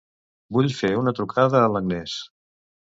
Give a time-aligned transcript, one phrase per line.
[0.57, 2.19] Vull fer una trucada a l'Agnès.